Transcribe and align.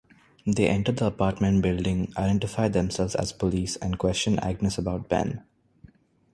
They 0.47 0.67
enter 0.67 0.91
the 0.91 1.05
apartment 1.05 1.61
building, 1.61 2.11
identify 2.17 2.69
themselves 2.69 3.13
as 3.13 3.31
police, 3.31 3.75
and 3.75 3.99
question 3.99 4.39
Agnes 4.39 4.79
about 4.79 5.07
Ben. 5.09 5.43